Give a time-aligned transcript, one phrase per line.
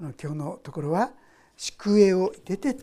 [0.00, 1.12] あの今日のところは
[1.56, 2.76] 宿営を入れて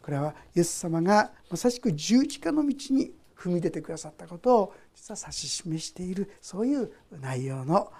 [0.00, 7.90] これはイエス様がまさしく十字架の道に踏み出てくださったことを実は指し示しているそういう内容の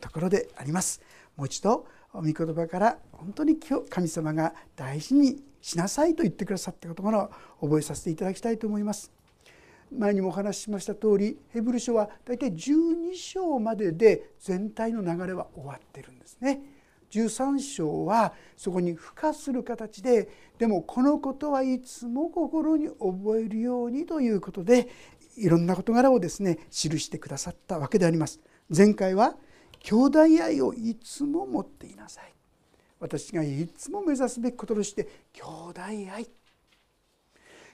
[0.00, 1.02] ところであります。
[1.36, 7.30] もう一度御言葉から本当に今日神様が大事にしなさいと言ってくださったことを
[7.60, 9.12] 覚えさせていただきたいと思います。
[9.96, 16.77] 前にもお話ししました通りヘブル書は大体12章までで全体の流れは終わってるんですね。
[17.10, 20.28] 13章はそこに付加する形で
[20.58, 24.88] でもこのことはいつも心に覚えるようにということで
[25.36, 28.40] いろんな事柄をですね記してくださったわけであります。
[28.74, 29.36] 前回は
[29.80, 32.32] 兄弟愛をいつも持っていなさい
[33.00, 35.80] 私がいつも目指すべきこととして兄弟
[36.14, 36.28] 愛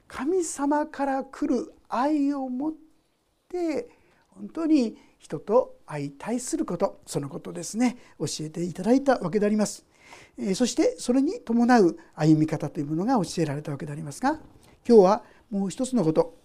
[0.06, 2.72] 神様から来る愛を持っ
[3.48, 3.88] て
[4.34, 7.96] 本当に人と相対することそのことですね。
[8.18, 9.84] 教えていただいたわけであります。
[10.54, 14.40] そしてそれに伴う歩み方というものが教えられたわけでありますが
[14.86, 16.36] 今日はもう一つのこと。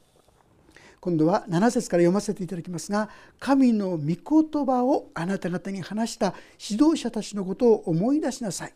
[1.01, 3.09] 今度は7節から読ませていただきますが
[3.39, 8.73] 神の御言葉をあなた方に話した指導者たちのことを思い出しなさい。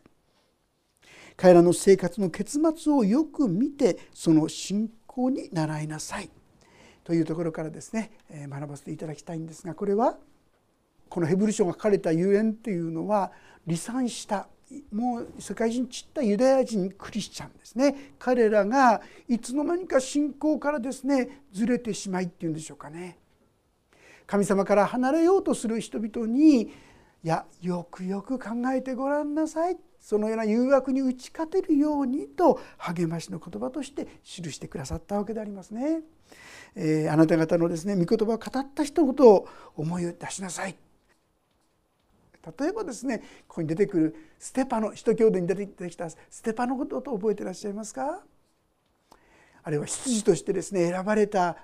[1.36, 6.30] 彼らの生活の結末をよく見てその信仰に習いなさい。
[7.04, 8.12] というところからですね
[8.50, 10.18] 学ばせていただきたいんですがこれは
[11.10, 13.32] このヘブル書が書かれたゆえんというのは
[13.66, 14.48] 離散した
[14.92, 18.14] もう世界中に散ったユダヤ人クリスチャンですね。
[18.18, 23.20] 彼らがいつの間にか信仰からですねずれてしまいっていうんでしょうかね。
[24.26, 26.70] 神様から離れようとする人々にい
[27.22, 29.78] やよくよく考えてごらんなさい。
[30.00, 36.02] そのような誘惑に打ち勝てるようにと励ましの言葉として記してくださったわけでありますね。
[36.76, 40.76] えー、あなた方のですね御言葉を語った人のことを思い出しなさい
[42.60, 48.22] 例えばですねここに出てくるステパノ使徒教伝に出てきたステパノことを覚えてらっしゃいますか？
[49.66, 51.56] あるいは執事としてですね選ばれた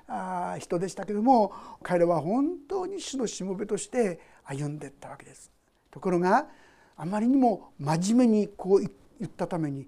[0.58, 1.52] 人でしたけども
[1.84, 5.52] 彼らは本当に主のしもべとして歩んでいったわけです。
[5.92, 6.48] ところが
[6.96, 8.90] あまりにも真面目にこう言
[9.26, 9.86] ったために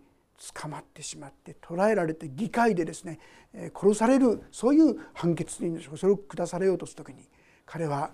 [0.55, 3.19] 捕まってしまって捕らえられて議会でですね
[3.73, 7.27] 殺されるそういう判決というんでしょうそれを下されようとする時に
[7.65, 8.11] 彼は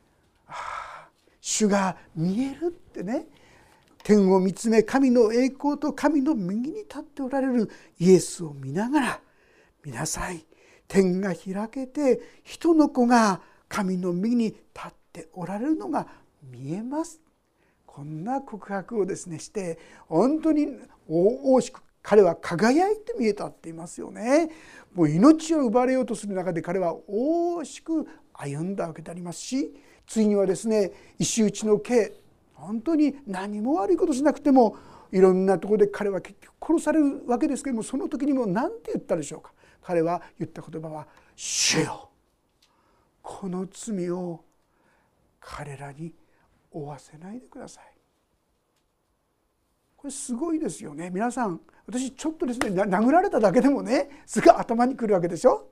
[0.46, 1.08] 「ああ
[1.40, 3.26] 主が見えるってね
[4.02, 9.20] 天を見つめ神の栄光と神の右に立っておられるイエスを見ながら
[9.84, 10.44] 見なさい。
[10.88, 14.58] 天が開けて人の子が神の右に立
[14.88, 16.06] っておられるのが
[16.42, 17.20] 見えます。
[18.00, 19.78] こんな告白をですねして
[20.08, 20.68] 本当に
[21.06, 24.48] 大しく彼は輝いて見えたって言いますよね。
[24.94, 29.74] もう命を奪われようとする中で彼は大しく歩んだわけでありますし
[30.06, 32.14] ついにはですね石打ちの刑
[32.54, 34.78] 本当に何も悪いことしなくても
[35.12, 39.52] いろんなところで彼は結局殺されるわけですけどもその時にも何て言ったでしょうか。
[39.82, 41.06] 彼は言った言葉は
[41.36, 42.08] 「主よ。
[43.20, 44.42] この罪を
[45.38, 46.14] 彼らに
[46.70, 47.84] 負わせないでください」
[49.96, 51.10] これすごいですよね。
[51.10, 55.68] 皆さん私ちょっとですね殴られただけでもねすぐ頭にくるわけでしょ。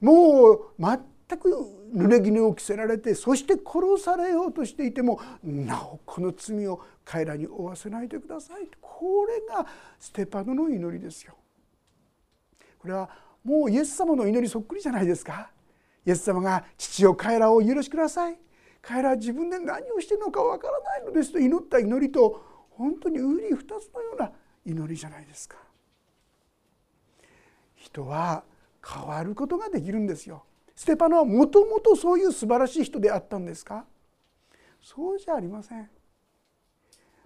[0.00, 1.50] もう全く
[1.94, 8.68] 濡れ衣を着せられてそして殺されようとしていてもなおこの罪を彼らに負わせないでください。
[8.80, 9.64] これが
[10.00, 11.34] ステパノの祈りですよ。
[12.78, 13.08] これは
[13.44, 15.52] もうイエス様の祈りそっくりじゃないですか。
[16.04, 18.38] イエス様が父を彼らを許しください。
[18.82, 24.32] 彼らは自分で何をしてるのかわからないのですと祈った祈りと本当にうり二つのような
[24.64, 25.56] 祈りじゃないですか。
[27.74, 28.44] 人は
[28.86, 30.44] 変わることができるんですよ。
[30.74, 33.84] ステパノはもともとそういう素晴らしい人であったんですか？
[34.82, 35.90] そうじゃありません。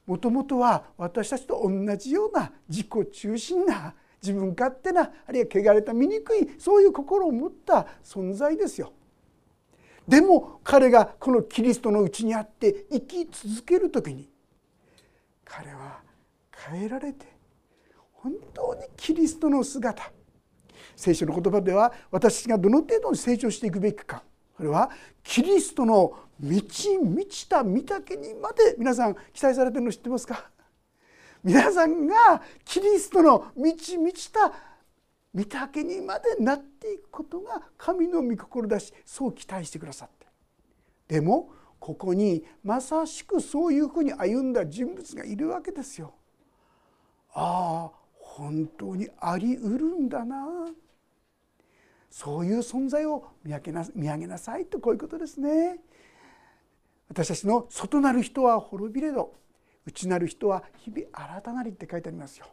[0.07, 8.93] もともとは私たちと同じような自己中心な自分勝手なあるいは汚れた醜いそういう心を持った存在ですよ。
[10.07, 14.29] でも彼がこのキリストのうちにあって生き続ける時に
[15.45, 16.01] 彼は
[16.71, 17.27] 変えられて
[18.13, 20.11] 本当にキリストの姿
[20.97, 24.23] 聖書の言葉では私がどの程度に成長していくべきか
[24.57, 24.91] これは
[25.23, 30.49] キリストの満ち満ちた御岳にまで皆さん期待されてるの知ってますか？
[31.43, 34.53] 皆さんがキリストの満ち満ちた
[35.35, 40.27] 御岳にまでなっていくことが神の御心だしそう期待してくださって
[41.09, 41.51] でも
[41.81, 46.15] ここにまさしくそういうふうに歩んだ人物がいるわけですよ。
[47.35, 50.47] ああ本当にありうるんだな
[52.09, 55.79] そういう存在を見上げな見上げなさいとこういうことですね。
[57.09, 59.35] 私たちの外なる人は滅びれど
[59.85, 62.47] 内なる人は日々新たなりって書いてありますよ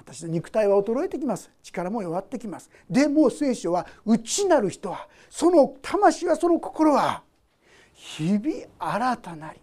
[0.00, 1.50] 私の肉体は衰えてきます。
[1.62, 2.70] 力も弱ってきます。
[2.88, 7.22] でも聖書は内なる人はその魂はその心は
[7.92, 8.42] 日々
[8.78, 9.60] 新たなり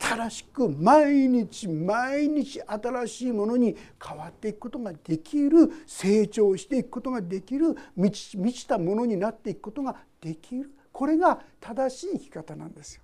[0.00, 10.70] 新しく毎日毎日新しいものに変わっていくことができる成長していくことができる満ちたものになっていくことができる。
[10.92, 13.02] これが正しい生き方なんですよ。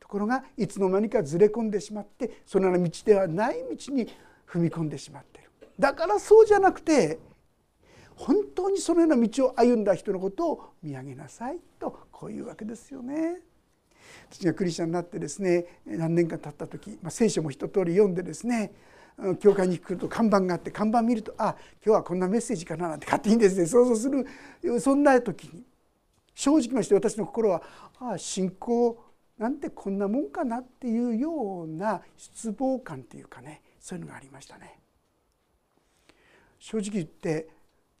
[0.00, 4.08] ところがいつの間にかずれ込んでしまってそのような道ではない道に
[4.48, 5.50] 踏み込んでしまってる。
[5.78, 7.18] だからそうじゃなくて
[8.16, 13.40] 本当にそのような道を歩んだ人のことを見上げなさいとこういうわけですよね。
[14.30, 18.72] 私がクリスチャンになってですね何年か経った時、まあ、聖書も一通り読んでですね
[19.40, 25.62] 教会に来ると看板があって看板見るとあ今日はこんなメッセージかななんて勝手にですね想像するそんな時に
[26.34, 27.62] 正直まして私の心は
[28.00, 28.98] ああ信仰
[29.38, 34.80] なんてこんなもんかなっていうような失望感っていうかねそういうのがありましたね。
[36.58, 37.50] 正直言って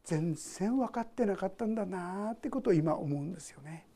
[0.02, 3.86] 全然分かってなかったんだなってことを今思うんですよね。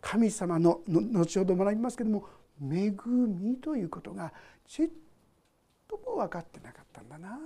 [0.00, 2.28] 神様の後ほど学びますけども
[2.62, 4.32] 恵みということが
[4.68, 4.88] ちっ
[5.88, 7.40] とも分かってなかったんだな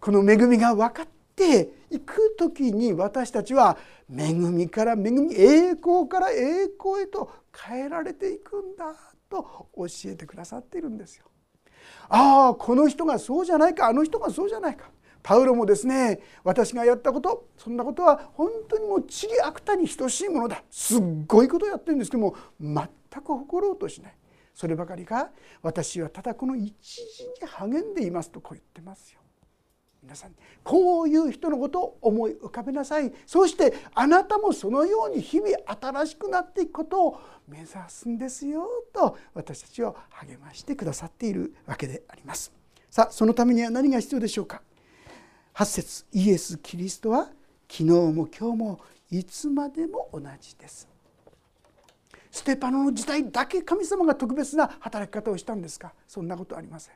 [0.00, 3.76] この恵みが分かっていく時に私たちは
[4.10, 8.94] 恵みから恵み栄光から栄光へと変えられていくんだ
[9.28, 11.26] と教えてくださっているんですよ。
[12.08, 14.90] ああこの人がそうじゃないかあの人がそうじゃないか。
[15.22, 20.62] パウロもですね私がやったことそんなことは本当にもう地理悪たに等しいものだ。
[20.70, 22.88] すっごいことをやってるんですけども全
[23.24, 24.14] く誇ろうとしない。
[24.54, 25.30] そればかりか
[25.62, 29.20] 私はただこの一時に励んでいますとこう言ってますよ。
[30.06, 30.30] 皆さん
[30.62, 33.12] こういう人のことを思い浮かべなさい。
[33.26, 42.52] そしてあなたもそのように日々新しくなっていくことを目指すんですよと私たちを励ましてくださっているわけであります。
[42.88, 44.62] さあそのためには何が必要でしょうか。
[45.54, 47.24] 8節イエス・キリストは
[47.68, 48.80] 昨日も今日も
[49.10, 50.88] いつまでも同じです。
[52.30, 55.92] ステパノの時代だけ神様が特別な働き方をしたんですか？
[56.06, 56.94] そんなことありません。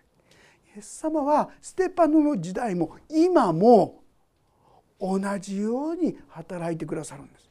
[0.76, 4.02] イエス様はステパノの時代も今も
[5.00, 7.50] 同じように働いてくださるんです。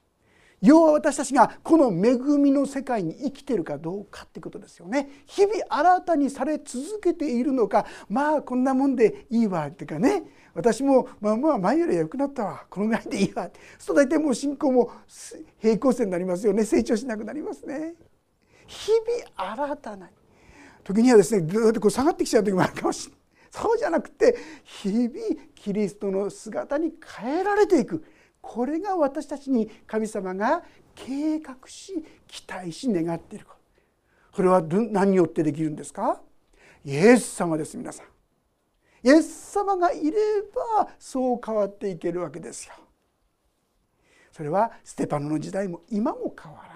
[0.61, 5.09] 要は私たちがこの恵みの世界に生きてるかどうかってことですよね。
[5.25, 10.23] 日々新たにされ続けているのかまあこんなもんでいいわってかね。
[10.53, 12.65] 私もまあまあ前よりは良くなったわ。
[12.69, 13.49] このぐらいでいいわ。
[13.77, 14.91] そう大体もう信仰も
[15.59, 16.65] 平行線になりますよね。
[16.65, 17.95] 成長しなくなりますね。
[18.67, 20.09] 日々新たな
[20.93, 23.19] 時にはですねずっとこう下がってきちゃう時もあるかもしれない。
[23.51, 25.11] そうじゃなくて日々
[25.55, 28.03] キリストの姿に変えられていく。
[28.41, 30.63] これが私たちに神様が
[30.95, 33.53] 計画し期待し願っているこ
[34.31, 34.35] と。
[34.35, 36.21] それは何によってできるんですか？
[36.85, 38.05] イエス様です皆さん。
[39.01, 40.11] イエス様がいれ
[40.77, 42.73] ばそう変わっていけるわけですよ。
[44.31, 46.68] それはステパノの時代も今も変わら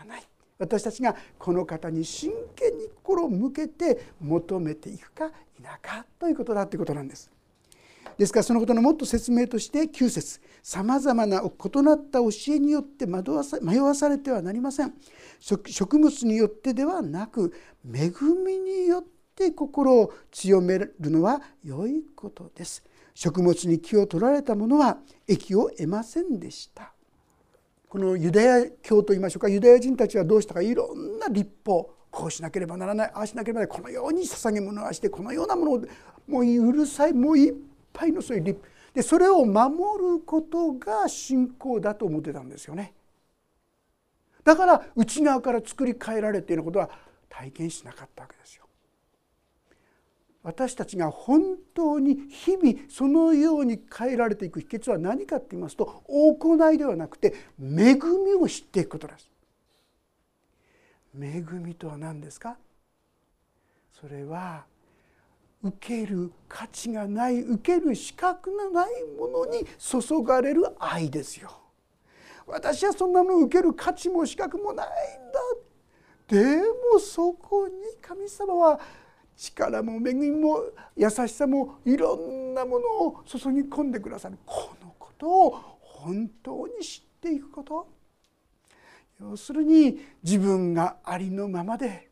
[0.63, 7.29] 私たちがこの方に真剣に心を向けて求めていくか否かということだということなんです。
[8.17, 14.93] ですからそのことのもっと説明として9節さまざまな異なった教えによって迷わされてはなりません。
[15.39, 17.53] 食物によってではなく
[17.85, 18.11] 恵
[18.45, 19.03] みによっ
[19.35, 22.83] て心を強めるのは良いことです。
[23.15, 26.92] 食物に気を取られた者は益を得ませんでした。
[27.93, 35.81] このユダヤ教といいましょうかユダヤ人たちはどうしたかいろんな立法こうしなければならないああしなければならないこのように捧げ物をしてこのようなものを
[36.27, 37.53] もううるさいもういっ
[37.93, 39.73] ぱいのそういう立法でそれを守
[40.15, 42.95] ることが信仰だと思ってたんですよね。
[44.43, 46.89] だから内側から作り変えられていることは
[47.29, 48.62] 体験しなかったわけですよ。
[50.43, 57.99] 私たちが本当に日々そのように変えられていく秘訣は何かって言いますと行いではなくて恵み
[58.39, 59.31] を知っていくことです。
[61.17, 62.57] 恵みとは何ですか？
[63.93, 64.65] それは
[65.63, 71.57] 受ける価値がない受ける資格のないものに注がれる愛ですよ。
[72.45, 74.89] 私はそんなもの受ける価値も資格もないん
[75.31, 75.39] だ
[76.27, 76.57] で
[76.91, 78.79] もそこに神様は
[79.35, 80.63] 力も恵みも
[80.95, 84.37] 優しさもいろんなものを注ぎ込んでくださる。
[84.45, 87.87] このことを本当に知っていくこと。
[89.19, 92.09] 要するに自分がありのままで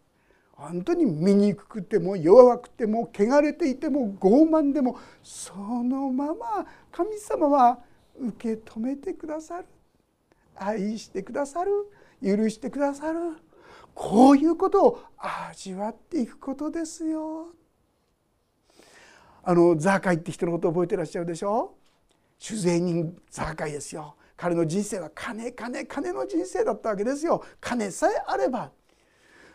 [0.51, 7.79] 本当に醜くても弱くても汚れていても傲慢でもそのまま神様は
[8.19, 9.65] 受け止めてくださる。
[10.55, 11.71] 愛してくださる。
[12.23, 13.19] 許してくださる。
[13.93, 17.47] こういうことを味わっていくことですよ。
[19.43, 21.75] あのザーカイって人のことを覚えてらっしゃるでしょ？
[22.39, 24.15] 酒税人ザーカイですよ。
[24.37, 27.43] 彼の人生は金金金の人生だったわけですよ。
[27.59, 28.71] 金さえあれば。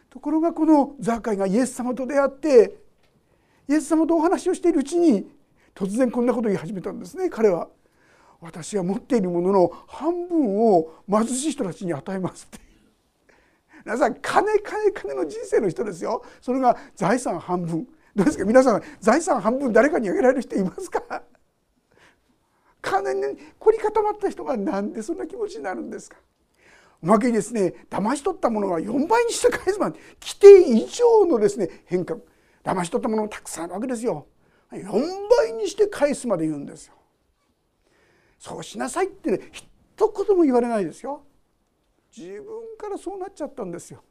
[0.09, 2.79] ところがこのザーカイがイエス様と出会って
[3.69, 5.29] イエス様とお話をしているうちに
[5.75, 7.29] 突然こんなことを言い始めたんですね。
[7.29, 7.69] 彼は。
[8.41, 12.66] 私は持っているものの半分を貧しい人たちに与えますって。
[13.87, 16.25] 皆さん金金金の人生の人ですよ。
[16.43, 17.87] それが財産半分。
[18.17, 18.45] どうですか？
[18.45, 21.23] 皆さん財産半分誰かにあげられる人いますか？
[22.83, 23.23] 金に
[23.61, 26.17] 凝り固まった人がなんでそんな気持ちになるんですか？
[27.01, 32.17] おまけにですね騙し取ったものは4倍にして返すまで規定以上のですね変化
[32.65, 34.27] 騙し取ったものがたくさんあるわけですよ。
[34.73, 36.95] 4倍にして返すまで言うんですよ。
[38.41, 39.65] そうしなさいってね一
[39.99, 41.23] 言も言われないですよ。
[42.17, 42.45] 自分
[42.79, 44.03] からそうなっちゃったんですよ。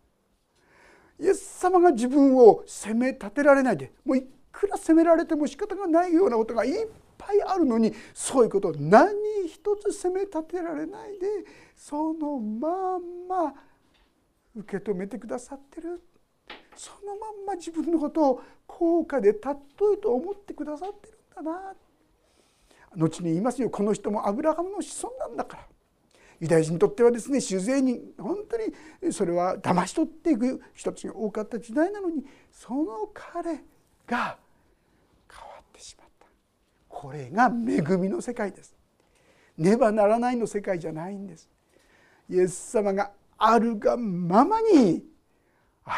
[1.19, 9.15] イエス様が自分を責め立てられないでもういくら責められても仕方がないようなことがいっぱいあるのにそういうことを何
[9.47, 11.27] 一つ責め立てられないで
[11.74, 13.53] そのまんま
[14.55, 16.01] 受け止めてくださってる。
[16.75, 21.74] そのまんま自分のことを高価で尊いと思ってくださってるんだな。
[22.97, 23.69] 後に言いますよ。
[23.69, 25.67] この人もアブラハムの子孫なんだから。
[26.45, 28.57] ユダヤ人にとってはですね酒税に本当
[29.07, 33.57] にそれは騙し取っていく人たちが多かった時代なのにその彼が
[34.07, 34.37] 変わ
[35.59, 36.27] ってしまった。
[36.87, 38.75] これが恵みの世界です。
[39.57, 41.49] ねばならないの世界じゃないんです。
[42.29, 45.03] イエス様があるがままに
[45.83, 45.91] あ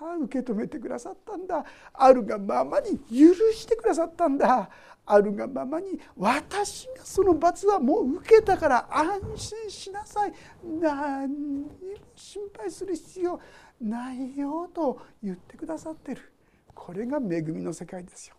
[0.00, 1.64] あ受け止めてくださったんだ。
[1.92, 4.70] あるがままに許してくださったんだ。
[5.12, 11.70] あるがままに私がその罰はもう受けたから安心しなさい何にも
[12.14, 13.40] 心配する必要
[13.80, 16.32] ないよと言ってくださってる
[16.74, 18.36] これが恵みの世界ですよ。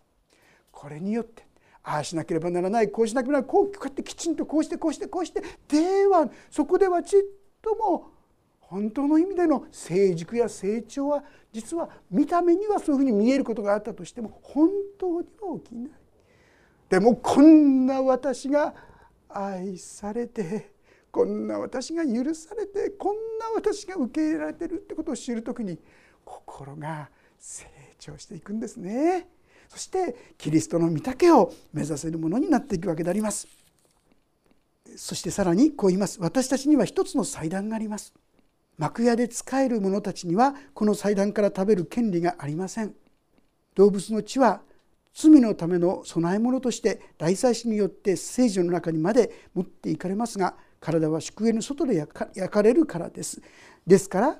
[0.70, 1.46] これによって
[1.82, 7.20] ああしなければならないこうしなければならないこうやってきちんとこうしてこうしてこうしてではそこではちっ
[7.60, 8.10] とも
[8.60, 16.01] 本当の意味での成熟や成長は実は見た目にはそういうふうに見えることがあったとしても本当には起きない。
[16.92, 18.74] でもこんな私が
[19.30, 20.72] 愛されて
[21.10, 25.78] こんな私が許されてこんな私が受け入れられてるってことを知る時に
[26.22, 27.08] 心が
[27.38, 27.64] 成
[27.98, 29.26] 長していくんですね。
[29.70, 33.48] そしてキリストの御丈を目指せるものになっていくわけであります。
[34.94, 36.20] そしてさらにこう言います。
[36.20, 38.12] 私たちには一つの祭壇があります。
[38.76, 42.94] 幕屋で仕える者たちにはこの祭壇から食べる権利がありません。
[43.76, 44.60] 動物の血は
[45.14, 52.12] 罪のための供え物として大祭司によって聖女の中にまで持っていかれますが体は宿営の外で焼
[52.48, 53.40] かれるからです。
[53.86, 54.38] ですから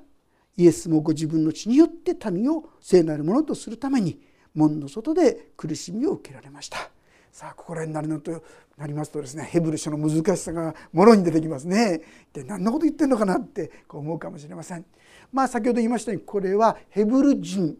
[0.56, 4.20] イエスもご自分の血によって民を聖なるものとするために
[4.54, 6.90] 門の外で苦しみを受けられました。
[7.30, 8.44] さあここら辺になるのと
[8.76, 12.02] なりますとですねヘブル書の難しさがもろに出てきますね。
[12.32, 14.84] で何のこと言ってんのかなってこう思うかもしれません。
[15.32, 17.78] まあ先ほど言いましたようにこれはヘブル人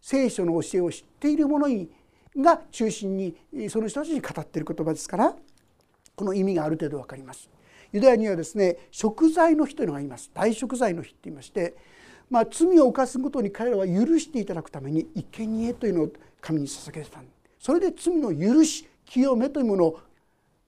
[0.00, 1.90] 聖書の教えを知っている者に
[2.36, 3.36] が中心に
[3.68, 5.34] その人たちに語っている言葉ですから
[6.14, 7.48] この意味がある程度分かります。
[7.92, 11.74] ユダヤにはですね食材の日というのがいます大食材の日って言いまして、
[12.30, 16.08] まあ、罪を犯すことに彼らは許していただくために生贄というのを
[16.40, 17.20] 神に捧げてた
[17.58, 20.00] それで罪の許し清めというものを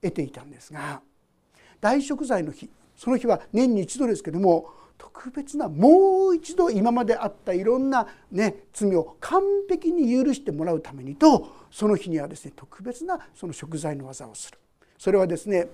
[0.01, 1.01] 得ていたんですが
[1.79, 14.59] 大食材の日その日は年に一度ですけども特別なもう一度今まであったいろんな、ね、罪を完璧に許してもらうためにとその日にはですね特別なその食材の技をする。
[14.97, 15.67] それはですね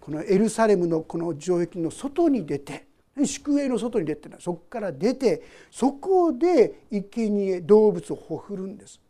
[0.00, 2.86] このエルサレムのこの城壁の外に出て
[3.24, 9.00] 宿営の外に出てそこから出てそこで生贄動物をほふるんです。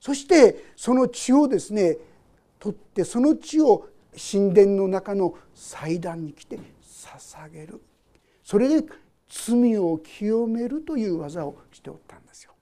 [0.00, 1.96] そしてその血をですね
[2.58, 7.80] 取ってその血を神殿の中の祭壇に来て捧げる。
[8.48, 8.88] それで
[9.28, 12.52] 罪を清めるという技をしておったんですよ。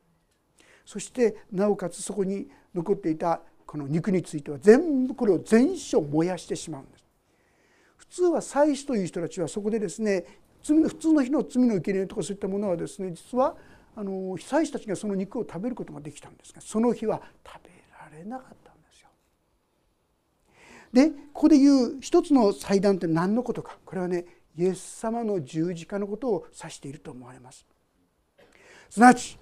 [0.84, 7.04] そしてなおかつそこに残っていたこの肉については全部これを全焼燃やしてしまうんです。
[7.98, 10.24] 普通は祭司という人たちはそこでですね
[10.60, 13.54] 罪の普通の日の罪の受け入れとかそういったものはですね実は
[13.94, 17.70] あの祭司たちがその肉を食べることができたんですがその日は食べ
[18.12, 19.08] られなかったんですよ。
[20.92, 23.78] でここで言う一つの祭壇って何のことか。
[23.84, 24.24] これはね
[24.56, 27.66] イエス様の十字架のことを指していると思われます。
[28.88, 29.38] すなわち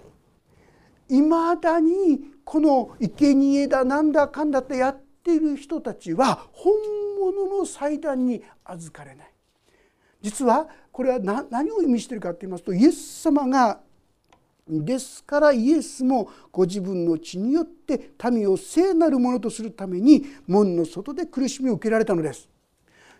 [1.09, 6.73] いまだにこの生贄だなんだかんだってやっている人たちは本
[7.21, 9.31] 物の祭壇に預かれない。
[10.21, 13.81] 実はこれは何を意味しているかと言いますとイエス様が
[14.67, 22.49] ですからイエスもご自分の血によって民を聖なるものとするために門の外で苦しみを受けられたのです。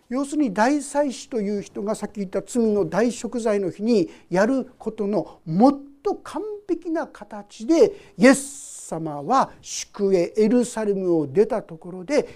[0.09, 12.27] 要するに大祭司という人がさっき言った罪の大贖罪の日にやることのもっと完璧な形でイエス様は宿営エルサレムを出たところで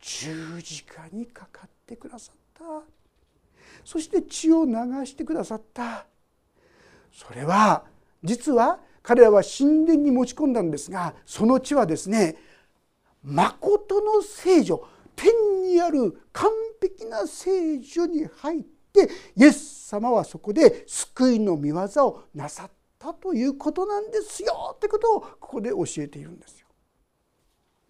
[0.00, 2.64] 十字架にかかってくださった。
[3.84, 4.72] そして血を流
[5.06, 6.06] してくださった。
[7.12, 7.84] それは
[8.22, 12.36] 実は彼らは神殿に持ち込んだんですがその地はですね
[13.24, 14.82] 誠の聖女
[15.18, 16.48] 天にある完
[16.80, 26.68] 璧な聖女に入ってイエス様はそこで救いの御業をなさったということなんですよってことをここで教えているんですよ。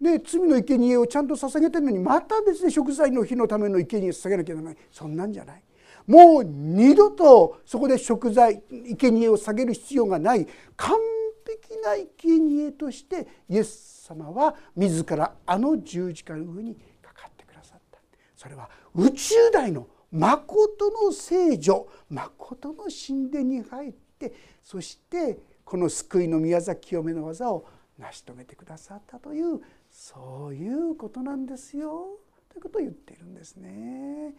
[0.01, 5.63] で罪の生贄をちゃんと捧げてるのにまた別に食材の日のための生贄を捧げなきゃならないそんなんじゃない。
[6.07, 8.63] もう二度とそこで食材
[8.97, 10.97] 生贄を下げる必要がない完
[11.45, 17.99] 璧な生贄としてイエス様は自らあの十字架の上にかかってくださった
[18.39, 27.67] それは宇宙大の誠の聖女誠の神殿に入ってそしてこの救いの宮崎清めの技を
[27.97, 29.59] 成し遂げてくださったという
[29.91, 32.17] そういうことなんですよ
[32.47, 34.33] ということを言っているんですね。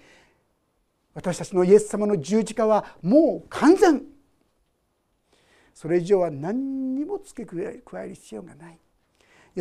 [1.12, 4.02] 私たちのイエス様の十字架はもう完全
[5.74, 8.78] それ以上は何にも付け加える必要がない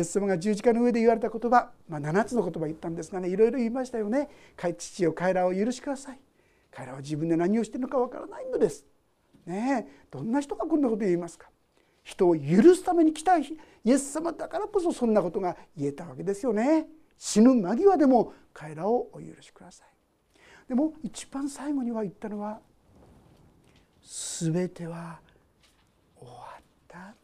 [0.00, 6.20] イエス様が十字架の上で言われた言葉、まあ、7つの言葉言ったんですがねいろいろ言いましたよね「父よ彼らを許しください」
[6.72, 8.86] 彼らは自分で何をしているのかわからないのです。
[9.44, 11.50] ねどんな人がこんなこと言いますか
[12.02, 13.44] 人を許すために来たイ
[13.84, 16.88] エス様だからこそそんなことが言えたわけですよね。
[17.18, 19.88] 死ぬ間際でも彼らをお許しください。
[20.66, 22.60] でも一番最後には言ったのは
[24.40, 25.20] 「全ては
[26.16, 27.14] 終わった」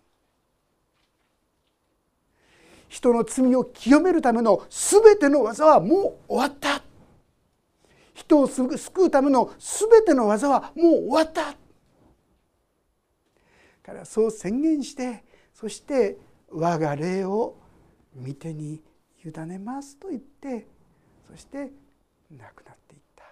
[2.97, 6.83] 人の罪を清めるための全ての技はもう終わった
[8.15, 11.55] 人を救うための全ての技はもう終わった
[13.83, 16.17] 彼はそう宣言してそして
[16.51, 17.59] 我が霊を
[18.19, 18.81] 御手に
[19.23, 20.67] 委ねますと言って
[21.31, 21.71] そして
[22.31, 23.25] 亡くなっていった。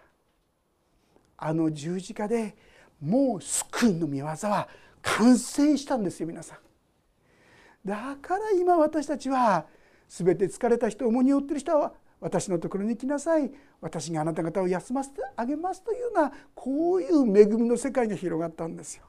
[1.39, 2.55] あの十字架で
[3.01, 4.69] もう救いの御業は
[5.01, 6.59] 完成したんですよ皆さん。
[7.85, 9.67] だから今私たちは
[10.09, 19.05] 全て疲れた人重荷を負ってる人は私のところに来なさい私があなた方を休ませてあげますというようなこういう恵みの世界が広がったんですよ。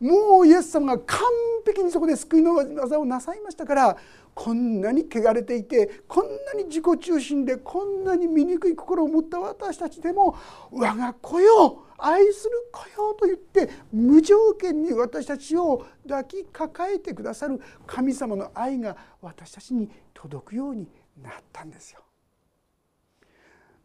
[0.00, 1.20] もうイエス様が完
[1.66, 3.96] 璧にそこで救いの技をなさいましたから
[4.34, 10.36] こんなに汚れていてこんなに自己中心でこんなに醜い心を持った私たちでも
[10.70, 20.88] 我が子よ愛する子よと言って無条件に私たちを抱きかかえてくださる神様の愛が私たちに届くように
[21.22, 22.00] なったんですよ。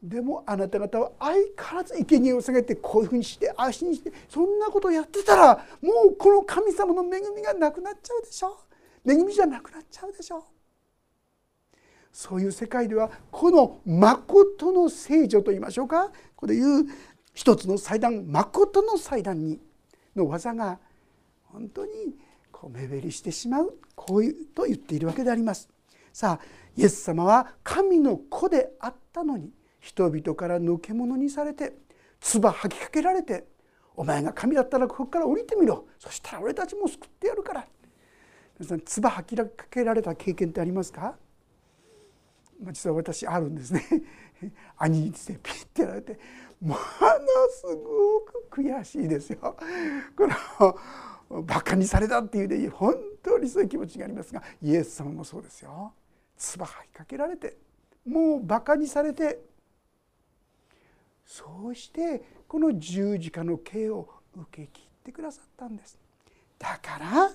[0.03, 8.59] でもあなた方は相変わらず生贄を下げてこういうふうにして足にしてそんなことをやってたらもうこの神様の恵みがなくなっちゃうでしょ？
[9.07, 10.43] 恵みじゃなくなっちゃうでしょ？
[12.11, 16.09] そういう世界ではこの誠の聖女と言いましょうか？
[16.09, 16.85] ここでいう
[17.33, 19.59] 一つの祭壇誠の祭壇に
[20.15, 20.77] の技が
[21.45, 21.91] 本当に
[22.51, 25.67] こう目減りしてしまうこういうと言っているわけであります。
[26.13, 26.45] さあ
[26.77, 29.49] イエス様は神の子であったのに
[29.85, 31.75] 人々からのけ者にされて
[32.19, 33.45] 唾吐きかけられて
[33.95, 35.85] 「お前が神だったらここから降りてみろ。
[35.99, 37.67] そしたら俺たちも救ってやるから」
[38.57, 41.15] 皆さん唾吐きかけられた経験ってありますか？
[42.59, 43.83] ま実は私あるんですね。
[44.77, 46.19] 兄にですねピッてやられて。
[46.61, 46.77] もの
[47.51, 49.55] すごく悔しいですよ。
[50.17, 50.27] こ
[51.29, 55.93] のバカにされたっていうで本当にそういう気持ちがありますがイエス様もそうですよ。
[56.37, 57.57] 唾吐きかけられて
[58.07, 59.41] もうバカにされて
[61.25, 65.97] そうしてこの十字架の刑を受け切ってくださったんです。
[66.59, 67.31] だから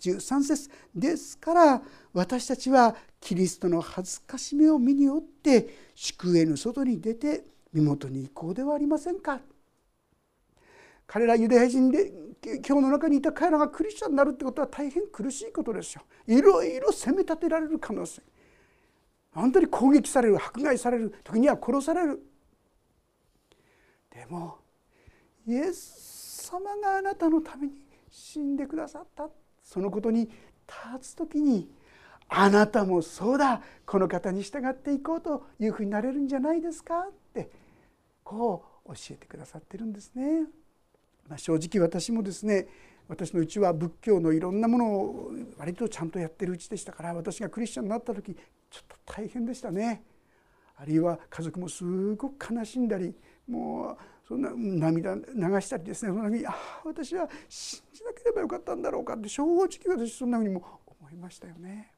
[0.00, 9.40] 13節ですから私たちはキリストの恥ずかしめを身に負って宿営の外に出て身元に行こうではありませんか。
[11.06, 12.12] 彼らユダヤ人で
[12.66, 16.02] 今日の中にいた彼らがクリスチャンになるってことは大変苦しいことですよ。
[16.26, 18.22] いろいろ責め立てられる可能性。
[19.32, 22.22] 本当に攻撃される迫害される時には殺される。
[24.16, 24.56] でも
[25.46, 27.74] イエス様があなたのために
[28.10, 29.28] 死んでくださった
[29.62, 31.68] そのことに立つ時に
[32.28, 37.08] あなたもそうだこの方に従っていこうというふうになれるんじゃないですか？
[37.10, 37.50] って
[38.24, 40.46] こう教えてくださってるんですね。
[41.28, 42.66] まあ、正直私もですね
[43.08, 50.02] 私のうちは仏教のいろんなものを割とちゃんとやってるうちでしたから私がクリスチャンになった時ちょっと大変でしたね。
[50.78, 53.14] あるいは家族もすごく悲しんだり
[53.46, 55.22] もうそんな涙流
[55.60, 56.54] したりですねそんなふうにああ
[56.84, 61.92] 私は信じなければよかったんだろうかって正直私そんなふうにも思いましたよね。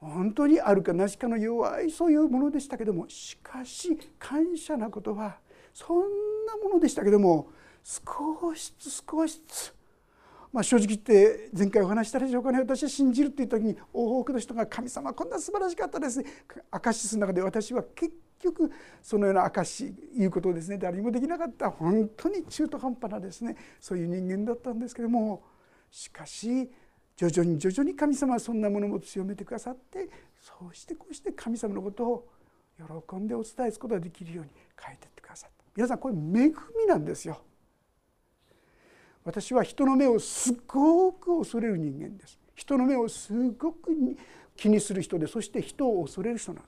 [0.00, 5.38] 本当にあるかなしかの弱いそういうものでしたけどもしかし感謝なことは
[5.72, 5.98] そん
[6.44, 7.50] なものでしたけども
[7.84, 9.74] 少しずつ少しずつ
[10.52, 16.20] まあ、正直言って前回お話したでしょうかね私は信じるっていう時に多くの人が「神様こんな素晴らしかったです。
[16.20, 16.26] ね」
[16.70, 18.70] 証しする中で私は結局
[19.02, 20.76] そのような証しいうことをですね。
[20.76, 21.70] 誰にもできなかった。
[21.70, 23.56] 本当に中途半端なですね。
[23.80, 25.42] そういう人間だったんですけども
[25.90, 26.70] しかし
[27.16, 32.28] 徐々に徐々に神様はそんなものも強めてくださってそうしてこうして神様のことを
[33.08, 35.64] 喜んでお伝えすることができるように変えていってくださった。
[35.74, 36.54] 皆さんこれ恵み
[36.86, 37.40] なんですよ。
[39.24, 42.38] 私は人の目をすごく恐れる人間です。
[42.54, 43.90] 人の目をすごく
[44.56, 46.64] 気にする人でそして人を恐れる人なん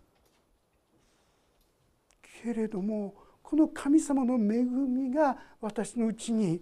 [2.43, 6.61] けれどもこの神様の恵みが私のうちに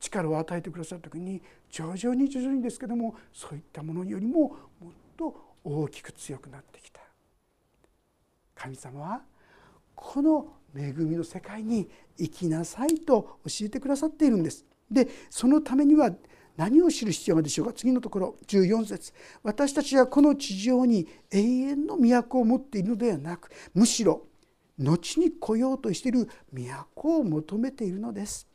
[0.00, 7.00] 力を与えてくださった時に徐々に徐々にですけどもそういったものよりももっと大きく強くなってきた。
[8.54, 9.22] 神様は
[9.94, 14.64] この恵みの世界に生きなさいと教えてくださっているんです。
[14.90, 16.10] でそのためには
[16.56, 17.72] 何を知る必要があるでしょうか？
[17.72, 19.12] 次のところ14節。
[19.42, 24.26] 私たちはこの地上に永遠の都を持っているのではなくむしろ
[24.78, 28.46] 後に来ようとしている都を求めているのです。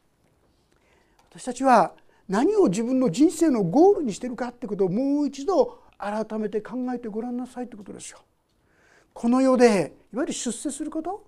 [1.29, 1.95] 私たちは
[2.27, 8.19] 何を自分の人生のゴールにしてるかってことをもう一度改めて考えてごらんなさいってことですよ。
[9.13, 11.25] この世でいわゆる出世すること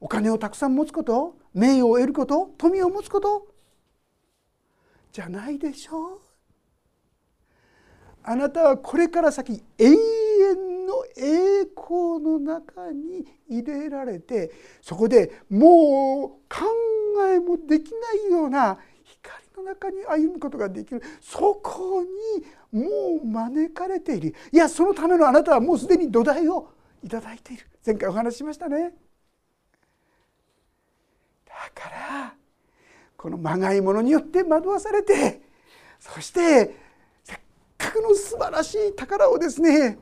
[0.00, 3.48] お金をたくさん持つこと名誉を得ること富を持つこと
[5.12, 6.16] じゃないでしょ？
[6.16, 6.20] う
[8.24, 9.94] あなたはこれから先永遠
[10.86, 14.50] の栄光の中に入れられて
[14.82, 16.64] そこでもう考
[17.34, 21.02] えもできないような光の中に歩むことができる。
[21.20, 22.04] そこ
[22.72, 24.34] にもう招かれている。
[24.52, 26.70] いやそのためのあなたはもうすでに土台を
[27.02, 27.66] いただいている。
[27.84, 28.92] 前回お話ししましたね。
[31.46, 32.34] だから
[33.18, 35.42] このまがいものによって惑わされて
[35.98, 36.74] そして
[37.24, 37.38] せっ
[37.76, 39.98] かくの素晴らしい宝をですね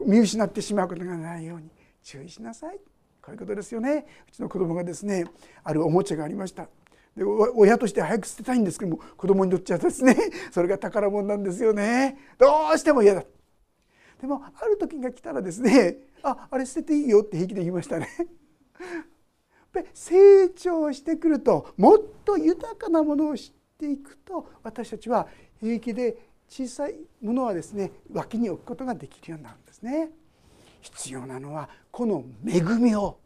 [0.00, 1.68] 見失ってしまうことがないように
[2.02, 2.78] 注意しなさい。
[3.20, 4.06] こういうことですよね。
[4.28, 5.24] うちの子供がですね
[5.62, 6.68] あるおもちゃがありました。
[7.16, 10.16] で親として早く捨てたいんですけども子供にとっちゃですね
[10.50, 12.16] それが宝物なんですよね。
[12.38, 13.24] どうしても嫌だ。
[14.20, 18.08] でもある時が来たらですねああれ捨てていいよって平気で言いましたね。
[19.94, 25.26] 成長してくるともっと豊かなものを知っていくと私たちは
[25.60, 26.16] 平気で
[26.48, 30.10] 小さいものはですね脇に置くことができるようになるんですね。
[30.82, 33.18] 必要なのはこの恵みを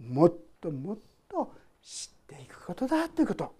[0.00, 3.54] もっともっと知っていくことだということ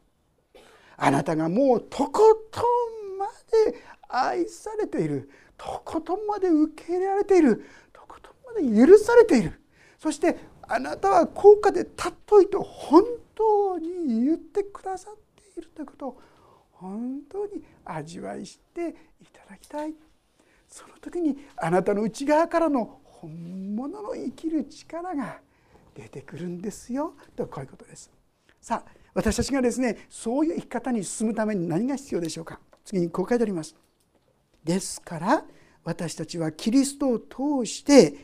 [0.96, 3.26] あなたがもうとことんま
[3.70, 3.78] で
[4.08, 9.60] 愛されているとことんまで受け入れられているとことんまで許されている
[9.98, 10.36] そして
[10.68, 13.02] あなたは高価で尊いと本
[13.34, 15.14] 当に言ってくださっ
[15.54, 16.20] ているということを
[16.72, 19.94] 本当に味わいしていただきたい
[20.68, 25.38] その時にあなたの内側からの本物の生きる力が
[25.94, 28.10] 出てくるんですよとこういうことです。
[28.60, 33.76] さあ私たちがですねそういう生き方に進むために何が必要でしょうか次にこう書いてあります。
[34.64, 35.44] ですから
[35.84, 38.14] 私たちはキリストを通して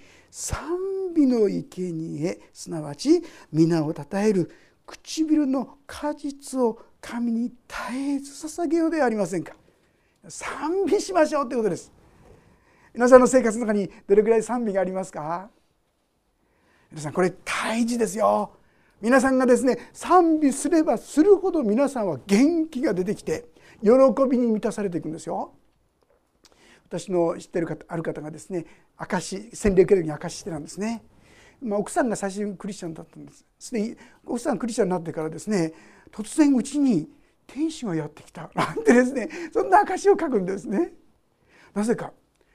[1.11, 4.51] 賛美の生贄すなわち皆をたたえる
[4.87, 7.55] 唇の果実を神に絶
[7.93, 9.55] えず捧げようではありませんか。
[10.29, 11.91] 賛美しましょうということです。
[12.95, 15.49] 皆さんの生活の中にどれぐらい賛美がありますか？
[16.91, 18.53] 皆さんこれ大事ですよ。
[19.01, 23.47] 皆さんがですね賛美すればするほど皆さんは元気が出てきて
[23.83, 23.91] 喜
[24.31, 25.55] びに満たされていくんですよ。
[26.91, 31.05] 私の知ってる方ある方がですね証洗礼受けるに証してたんですね、
[31.63, 33.47] まあ、奥さんが最初にクリスチャンだったんです。
[33.59, 35.73] すでに奥さんクリスチャンになってからですね
[36.11, 37.09] 突然うちに
[37.47, 38.51] 天使がやってきた。
[38.55, 40.93] なんてですねそんな証を書くんですね。
[41.75, 42.13] なぜか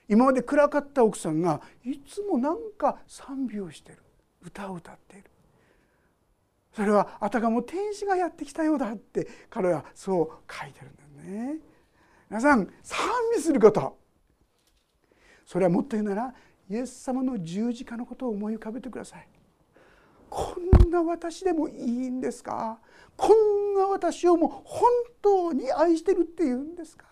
[0.09, 3.99] 今まで暗かった奥さんがいつもなんか賛美をしてる。
[4.41, 5.31] 歌を歌っている。
[6.73, 11.59] それはあたかも天使がやってきたようだって彼はそう書いてるんだよね。
[12.29, 12.99] 皆さん賛
[13.33, 13.97] 美すること
[15.45, 16.33] それはもっと言うなら
[16.69, 19.27] イエス様の十字架のことを思い浮かべてください。
[20.29, 20.55] こ
[20.85, 22.79] んな私でもいいんですか？
[23.15, 24.89] こんな私をもう本
[25.21, 27.05] 当に愛してるっていうんですか？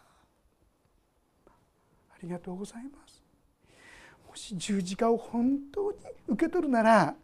[1.47, 3.23] ありがとうございます。
[4.27, 7.15] もし十字架を本当に受け取るなら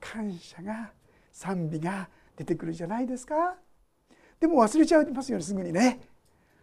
[0.00, 0.90] 感謝が
[1.30, 3.56] 賛美が出てくるじゃないですか。
[4.40, 6.00] でも忘れちゃいますよねすぐにね。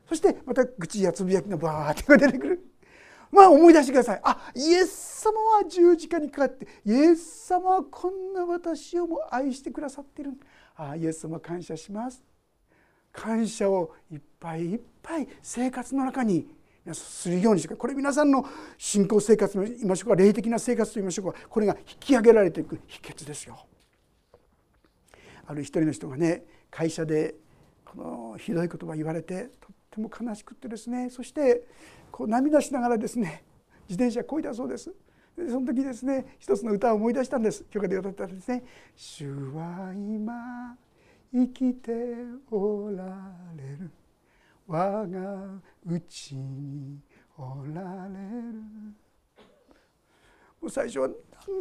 [0.10, 2.55] そしてまた愚痴やつぶやきがバーって出てくる。
[3.36, 4.22] まあ思い出してください。
[4.24, 10.32] あイエス様は十字架にかかってイエス様はこんな私をも愛してくださっている。
[10.76, 12.24] あイエス様感謝します。
[13.12, 16.48] 感謝をいっぱいいっぱい生活の中に
[16.94, 18.46] するようにしてこれ皆さんの
[18.78, 21.40] 信仰生活と言いましょうか霊的な生活と言いましょうか。
[21.50, 23.66] これが引き上げられていく秘訣ですよ。
[25.48, 27.36] ある一人の人がね会社で
[27.86, 31.10] このひどい言葉言われてとっても悲しくってですね。
[31.10, 31.64] そして
[32.16, 33.44] こう涙しながらですね
[33.90, 34.90] 自転車こいだそうです。
[35.36, 37.66] でその時ですね一つの歌を思い出したんです。
[37.66, 38.64] 教科で歌ったらですね
[38.96, 40.78] 「主は今
[41.34, 41.92] 生きて
[42.50, 43.92] おられる」
[44.66, 47.02] 我がうちに
[47.38, 48.14] おられ
[48.54, 48.64] る。
[50.62, 51.10] もう最初は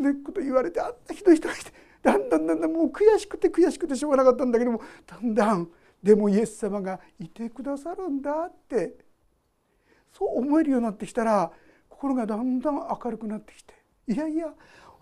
[0.01, 5.69] 何でこと言われてあんなひどい人がいてだんだんだんだんもう悔しくて悔しくてしょうがなかったんだけどもだんだん
[6.01, 9.04] でもイエス様がいてくださるんだって
[10.17, 11.51] そう思えるようになってきたら
[11.89, 13.75] 心がだんだん明るくなってきて
[14.07, 14.47] いやいや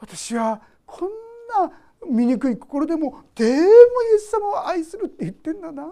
[0.01, 1.11] 私はこん
[1.49, 1.71] な
[2.09, 3.65] 醜い心でもでもイ
[4.17, 5.85] エス様を愛するって言ってんだな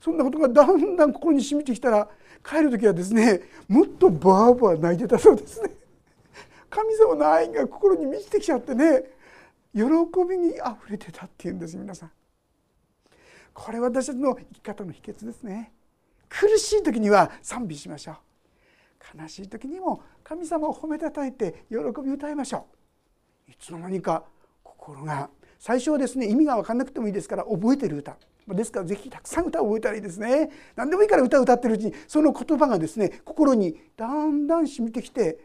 [0.00, 2.08] そんなことがだんだん心に染みてきたら
[2.44, 5.70] 帰る時はですねもっとバーバー泣いてたそうですね。
[6.70, 9.04] 神様の愛が心に満ちてきちゃってね
[9.74, 9.82] 喜
[10.28, 12.10] びにあふれてたっていうんです皆さん。
[13.54, 15.72] これ私たちの生き方の秘訣ですね。
[16.28, 18.16] 苦しい時には賛美しましょう。
[19.20, 22.66] 悲しい時にも神様を褒めたたえて喜び歌いましょ
[23.46, 23.50] う。
[23.50, 24.24] いつの間にか
[24.62, 35.38] 心が最初はですね意味が分かんなくてもいいですから覚えてる歌ですからぜひたくさん歌を覚えたらいいですね何でもいいから歌を歌ってるうちにその言葉がですね心にだんだん染みてきて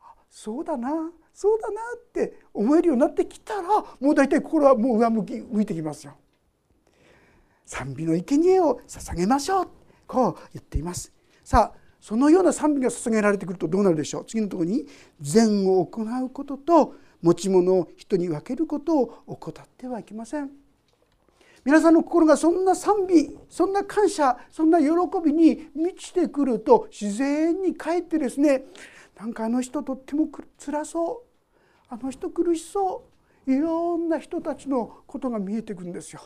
[0.00, 0.88] あそうだな
[1.32, 3.62] そうだなって思えるようになってきたら
[4.00, 6.14] もう大体心はもう上向き向いてきますよ。
[7.66, 9.68] 賛美の生贄を捧げましょう
[10.06, 11.12] こう言っています。
[11.42, 14.24] さあそのような賛美が捧げられてくるとどうなるでしょう？
[14.26, 14.86] 次のところに
[15.20, 20.50] 善を行うことと持ち物を人に分けることを怠ってはいけません。
[21.64, 24.88] 皆さんの心がそんな賛美そんな感謝そんな喜
[25.24, 28.64] びに満ちてくると自然にかえってですね
[29.18, 30.28] なんかあの人とっても
[30.62, 31.54] 辛そう
[31.88, 33.06] あの人苦しそ
[33.46, 36.20] ういろんな人たちのことが見えてくるんですよ。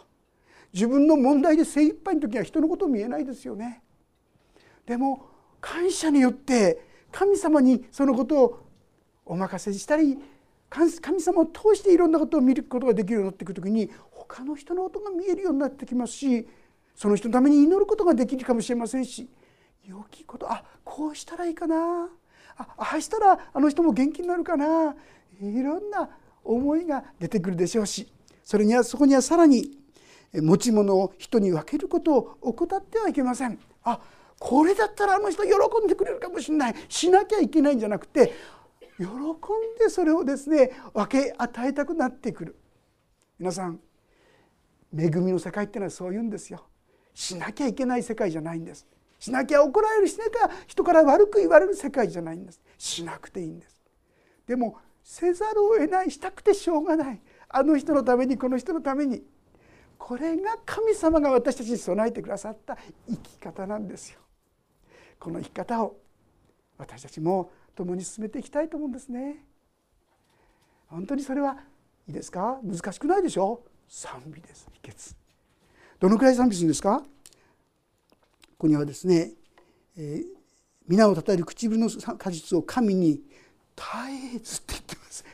[0.72, 3.82] 自分の問題で精一杯の時は人のこと見えないですよね。
[4.86, 5.26] でも
[5.60, 8.68] 感謝によって神様にそのことを
[9.24, 10.18] お任せしたり
[10.70, 16.46] 神様を通していろんなことを見ることができるようになっていく時に他の人のことが見えるようになってきますし
[16.94, 19.28] その人のために祈ることができるかもしれませんし
[19.84, 22.08] 良きことあこうしたらいいかな
[22.58, 24.94] ああしたらあの人も元気になるかな
[25.40, 26.10] いろんな
[26.44, 28.12] 思いが出てくるでしょうし
[28.44, 29.78] それにはそこにはさらに
[30.32, 33.58] 持ち物を人に分けることを怠ってはいけません。
[33.84, 34.00] あ
[34.38, 35.50] これだったらあの人喜
[35.84, 36.74] んでくれるかもしれない。
[36.88, 38.32] しなきゃいけないんじゃなくて
[38.98, 39.08] 喜ん
[39.78, 42.56] でそれをですね分け与えたくなってくる。
[43.38, 43.80] 皆さん
[44.96, 46.64] 恵みの世界っていうのはそう言うんですよ。
[47.14, 48.86] しなきゃいけない世界じゃないんです。
[49.18, 52.60] しなきゃ怒られるしなきゃ人から悪く言われる世界じゃないんです。
[52.76, 53.76] しなくていいんです。
[54.46, 57.20] でもせざるを得ないしたくてしょうがない。
[57.48, 59.22] あの人のためにこの人のために。
[59.98, 64.20] これが神様が私たちに備えてくださった生き方なんですよ。
[65.18, 65.96] この生き方を
[66.78, 69.44] 私たちも共に進めていきたいと思うんですね。
[70.86, 71.58] 本当にそれは
[72.06, 72.58] いいですか？
[72.62, 73.62] 難しくないでしょ？
[73.88, 74.68] 賛美です。
[74.72, 75.14] 秘訣。
[75.98, 77.00] どのくらい賛美するんですか？
[77.00, 77.06] こ
[78.58, 79.32] こにはですね、
[79.96, 80.24] えー、
[80.86, 83.20] 皆をたたえる唇の果実を神に
[83.76, 83.88] 絶
[84.36, 85.24] えずって言ってます。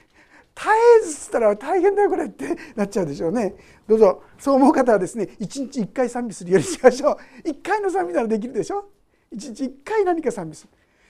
[0.72, 3.54] えずったら大変だよこれってなっちゃうでしょうね。
[3.86, 4.22] どうぞ。
[4.38, 7.48] そう思う方はですね一日一回賛美するようにしましょう。
[7.48, 8.90] 一回の賛美ならできるでしょ。
[9.30, 10.66] 一日一回何か賛美す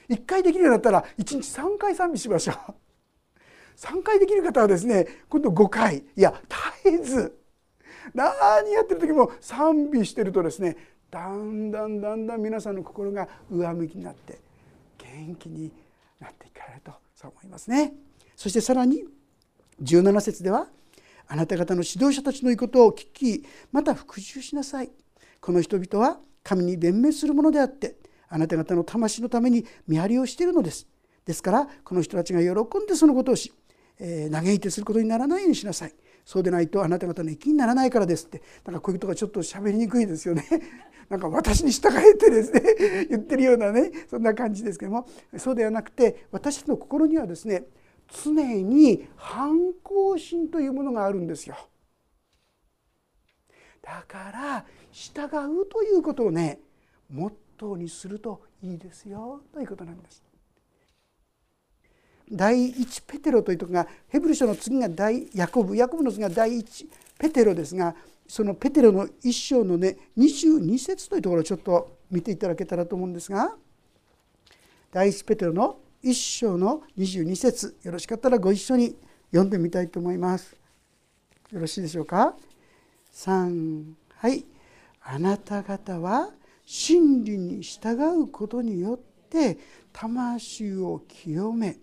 [0.09, 0.17] る。
[0.17, 2.75] 1回できるようになったら1日3回賛美しましょう。
[3.77, 5.99] 3回できる方はですね今度5回。
[5.99, 6.35] いや
[6.83, 7.39] 絶えず。
[8.13, 8.27] 何
[8.71, 10.77] やってる時も賛美してるとですね
[11.11, 14.39] だんだんだんだん皆さんの心が上向きになって
[14.99, 15.73] 元気に
[16.21, 17.95] なっていかれるとそう思いますね。
[18.37, 19.05] そしてさらに
[19.83, 20.69] 17節では
[21.27, 24.91] あなた方の指導者たちの言うことを聞きまた復讐しなさい。
[25.41, 27.97] この人々は神に弁明するものであって
[28.29, 30.87] あなた方の魂のために見張りをしているのです。
[31.25, 33.53] ですからこの人たちが喜んでそのことをし
[34.01, 40.45] えー、嘆いてすることにならないようにしなさいそうでないとあなた方の益にならないからですってなんかこういうことがちょっと喋りにくいですよね。
[41.11, 45.07] なんか私に従えてですね言ってるようなねそんな感じですけども
[45.37, 47.65] そうではなくて私たちの心にはですね
[48.23, 51.57] 常に反抗心というものがあるんですよ。
[53.83, 55.25] だから従
[55.61, 56.61] うということをね
[57.11, 60.23] モットーにするといいですよということなんです。
[62.31, 67.95] 第一ペテロというとこがヘブル書の次が大ヤコブヤコブの次が第一ペテロですが
[68.27, 73.55] そのペテロの一章のね22節というところをちょっと見ていただけたらと思うんですが
[74.91, 77.79] 第一ペテロの一章の22節。
[77.83, 78.95] よろしかったらご一緒に
[79.31, 80.55] 読んでみたいと思います。
[81.51, 82.37] よろしいでしょうか
[83.15, 83.85] ？3
[84.17, 84.45] はい。
[85.01, 86.29] あなた方は
[86.67, 88.99] 真理に従うことによっ
[89.31, 89.59] て
[89.95, 91.79] 魂を清め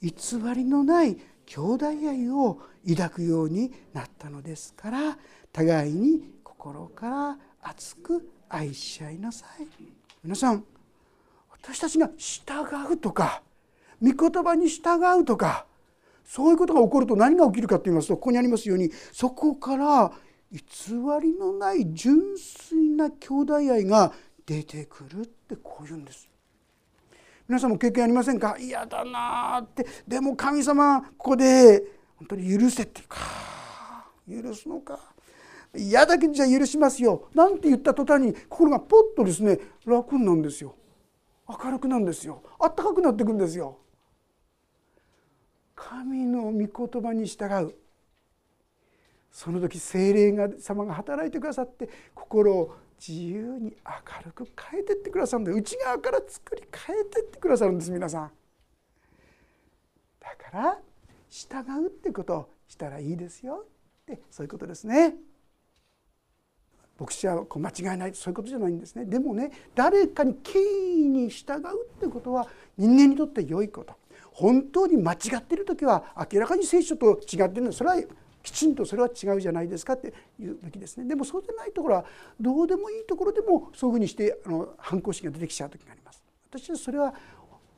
[0.00, 0.12] 偽
[0.54, 5.18] りのない兄弟愛を抱くようになったのですから
[5.52, 9.66] 互いに心から熱く愛し合いなさい。
[10.22, 10.64] 皆さん
[11.50, 13.42] 私たちが従うとか
[14.04, 15.66] 御言葉に従うとか
[16.24, 20.12] そういうことが起こると何が起きるかと言いますとここにありますようにそこから
[20.52, 20.60] 偽
[21.22, 24.12] りのない純粋な兄弟愛が
[24.46, 26.28] 出てくるってこう言うんです。
[27.48, 28.56] 皆さんも経験ありませんか？
[28.58, 29.86] 嫌だなって。
[30.06, 31.82] でも神様ここで
[32.16, 33.18] 本当に許せっていうか
[34.28, 34.98] 許すのか。
[35.76, 37.28] 嫌だけじゃ許しますよ。
[37.34, 40.76] なんて言った途端に心がポッとですね楽なんですよ。
[41.48, 42.42] 明るくなんですよ。
[42.60, 43.78] あったかくなっていくんですよ。
[45.74, 47.74] 神の御言葉に従う。
[49.30, 58.30] その時精霊が様が働いてくださって心を自由に明るく変えてってくださるんで内側から作り変えてってくださるんです皆さん。
[60.20, 60.78] だから
[61.28, 63.66] 従うってことをしたらいいですよ。
[64.02, 65.16] ってそういうことですね。
[66.96, 68.14] 牧師はこう間違いない。
[68.14, 69.04] そういうことじゃないんですね。
[69.04, 72.46] でもね誰かに権威に従うってことは
[72.78, 73.94] 人間にとって良いこと。
[74.34, 77.72] 本当に間違っている時は明らかに聖書と違っているの。
[77.72, 77.96] それは
[78.42, 81.06] きちんとそれは違うじゃないですかって言うべきですね。
[81.06, 82.04] でもそうでないところは
[82.40, 86.22] どうでもいいところでもそういうふうにしてあの反抗心が出てきちゃう時があります。
[86.50, 87.14] 私はそれは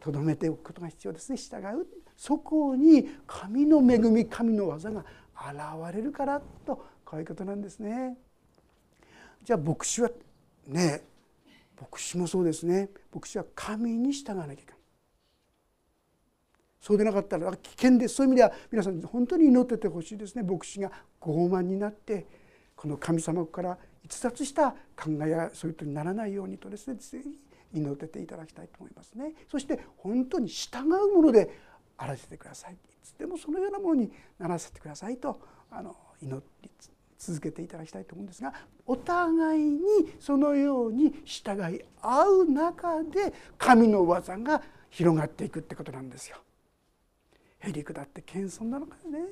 [0.00, 1.36] とどめておくことが必要ですね。
[1.36, 1.86] 従う。
[2.16, 8.16] そこに神の恵み神の技が現れるからとこういうことなんですね。
[9.44, 10.10] じゃあ牧師は
[10.66, 11.04] ね
[11.78, 12.88] 牧師もそうですね。
[13.14, 14.75] 牧師は神に従わなきゃいけない。
[16.86, 18.14] そうでなかったら危険です。
[18.14, 20.44] そういう意味では皆さん本当に祈っててほしいですね。
[20.44, 22.24] 牧師が傲慢になって
[22.76, 27.40] この神様から逸脱した考えやそういうことにならないようにとですねぜひ
[27.74, 29.32] 祈ってていただきたいと思いますね。
[29.50, 31.58] そして本当に従うもので
[31.96, 32.74] あらせてください。
[32.74, 35.40] いつでもそのようなものにならせてくださいと
[35.72, 36.70] あの祈り
[37.18, 38.54] 続けていただきたいと思うんですが
[38.86, 39.80] お互いに
[40.20, 46.36] そのように従い合う中で神の技が広がっていくってことなんですよ。
[47.66, 49.26] へりくだって謙遜なのかね。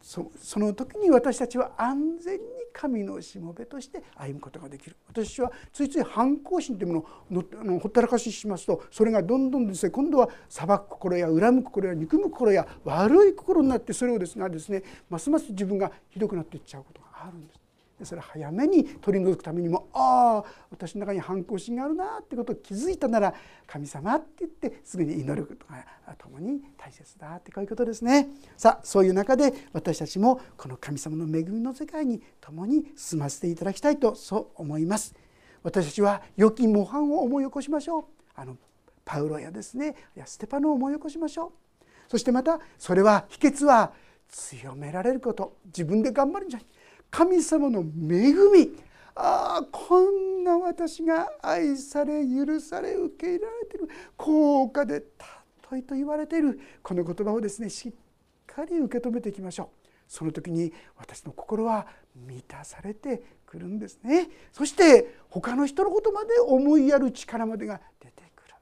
[0.00, 2.40] そその時に私たちは安全に
[2.74, 4.96] 神のしもべとして歩むことができる。
[5.08, 9.90] 私はついつい反抗心というものをのほったらかししますとそれがどんどんですね。
[9.90, 17.63] 今度は裁く心や恨む心や憎む心や悪い心になってそれをですがですねますます自分がひどくなっていっちゃうことがあるんです。
[18.02, 23.34] それを早めに取り除くためにもああ私の中に反抗心があるなってことを気づいたなら
[23.66, 25.84] 神様って言ってすぐに祈ることが
[26.18, 28.28] 共に大切だってこういうことですね。
[28.56, 35.14] さあそういう中で私たちもこの神様の恵みの世界に共に進ませていただきたいとそう思います。
[35.62, 38.04] 私たちは良き模範を思い起こしましょう。
[38.34, 38.56] あの
[39.04, 41.84] パウロやですねやステパノを思い起こしましょう。
[42.08, 43.92] そしてまたそれは秘訣は
[44.28, 45.56] 強められること。
[45.66, 46.66] 自分で頑張るんじゃない
[47.14, 48.76] 神様の恵み。
[49.14, 53.88] ああこんな私が愛され許され受け入れられている。
[54.16, 55.04] 高価で
[55.62, 56.58] 尊いと言われている。
[56.82, 57.92] この言葉をですねしっ
[58.44, 59.88] かり受け止めていきましょう。
[60.08, 64.28] その時に私の心は満たされてくるんですね。
[64.52, 68.54] そして他の人のことまで思いやる力までが出てくる。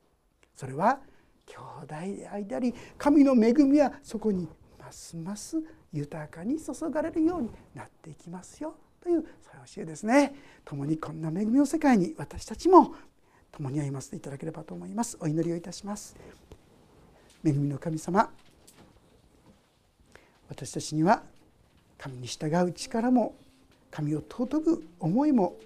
[0.54, 1.00] それは
[1.46, 4.46] 兄弟であり神の恵みはそこに
[4.78, 5.56] ますます
[5.92, 10.34] 豊かに注がれるようになっていきますよというそういう教えですね。
[10.64, 12.94] 共にこんな恵みの世界に私たちも
[13.50, 15.18] 共に歩ませていただければと思います。
[15.20, 16.16] お祈りをいたします。
[17.44, 18.30] 恵みの神様
[20.48, 21.22] 私たちには
[21.98, 23.34] 神に従う力も
[23.90, 25.56] 神を尊ぶ思いも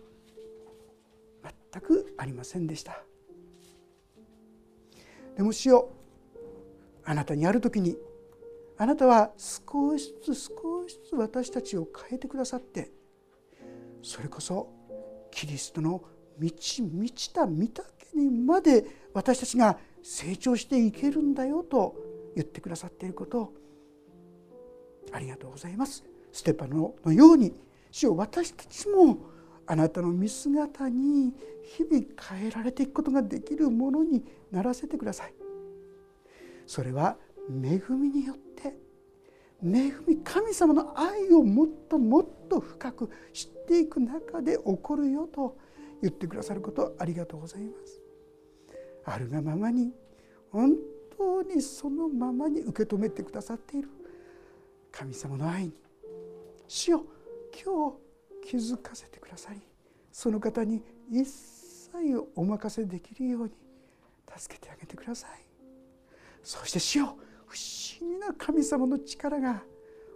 [1.73, 3.03] 全くありませんでした。
[5.37, 5.91] でも主よ
[7.05, 7.97] あなたにある時に
[8.79, 12.91] あなたは少しずつ少しずつ私たちを変えてくださって
[14.03, 14.69] それこそ
[15.31, 16.03] キリストの
[16.39, 17.83] 満ち満ちた御岳
[18.15, 21.95] にまで私たちが成長していけるんだよと
[22.35, 23.53] 言ってくださっていること
[25.13, 26.05] ありがとうございます。
[26.33, 27.55] ステパノのように
[27.91, 29.19] 主を私たちも
[29.67, 35.35] あなたの見姿に日々変えられていくことができるものにならせてください。
[36.67, 37.17] それは
[37.49, 38.75] 恵みによって
[39.63, 45.57] 恵み神様の愛をもっともっと深く知っていく中で起こるよと
[46.03, 48.01] 言ってくださることありがとうございます。
[49.05, 49.93] あるがままに
[50.51, 50.75] 本
[51.17, 53.89] 当にそのままに受け止めてくださっている。
[54.91, 55.73] 神様の愛に
[56.67, 57.05] 主よ
[57.65, 57.91] 今
[58.43, 59.61] 日気づかせてくださり
[60.11, 61.91] その方に一切
[62.35, 63.51] お任せできるように
[64.37, 65.31] 助けてあげてください。
[66.43, 67.17] そして主よ
[67.47, 69.63] 不思議な神様の力が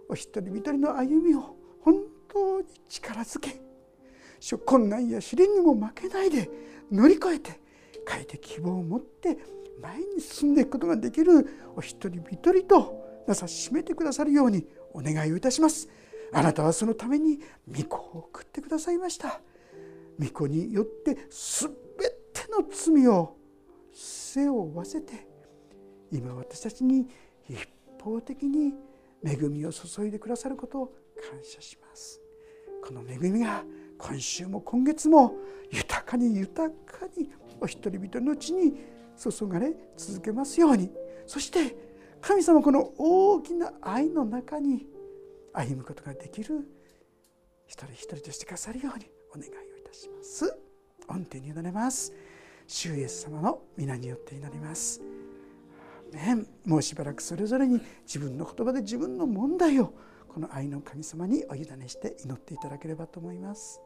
[0.09, 1.95] お一人一人の歩みを本
[2.27, 3.61] 当に力づけ
[4.39, 6.49] 主困難や試練にも負けないで
[6.91, 7.59] 乗り越えて
[8.07, 9.37] 変えて希望を持って
[9.81, 15.87] 前に進んでいくことができるお一人一人となさしめてくださるようにお願いをいたします。
[16.33, 19.41] あなたはそのために御子を送ってくださいました。
[20.19, 21.71] 御子によって全
[22.33, 23.37] ての罪を
[23.93, 25.27] 背負わせて
[26.11, 27.07] 今私たちに
[27.47, 27.57] 一
[28.01, 28.73] 方的に
[29.23, 30.87] 恵みを注いでくださることを
[31.29, 32.19] 感謝します。
[32.83, 33.63] この恵みが
[33.97, 35.35] 今週も今月も
[35.69, 38.73] 豊かに豊かにお一人一人のうちに
[39.17, 40.91] 注がれ続けますように。
[41.27, 41.75] そして
[42.19, 44.87] 神様この大きな愛の中に
[45.53, 46.67] 歩むことができる
[47.67, 50.53] 一人一人としてくださるようにお願いをいたします。
[51.07, 52.13] 御手に委ねます。
[52.67, 55.01] 主イエス様の皆によって祈ります。
[56.11, 59.93] ねもうしばらくそれぞれに自分の言葉で自分の問題を
[60.27, 63.81] この愛の神様にお委ねして祈っていただければと思います。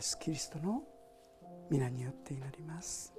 [0.00, 0.82] ス・キリストの
[1.70, 3.12] 皆によって祈ります。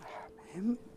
[0.00, 0.91] アーメン